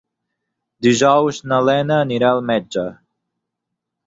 [0.87, 2.87] Dijous na Lena anirà al metge.